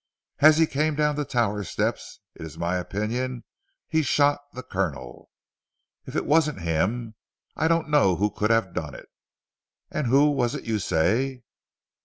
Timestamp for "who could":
8.15-8.49